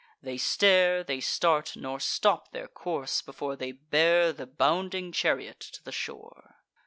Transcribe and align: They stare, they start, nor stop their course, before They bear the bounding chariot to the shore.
They 0.19 0.37
stare, 0.39 1.03
they 1.03 1.19
start, 1.19 1.75
nor 1.77 1.99
stop 1.99 2.53
their 2.53 2.67
course, 2.67 3.21
before 3.21 3.55
They 3.55 3.71
bear 3.71 4.33
the 4.33 4.47
bounding 4.47 5.11
chariot 5.11 5.59
to 5.59 5.83
the 5.83 5.91
shore. 5.91 6.55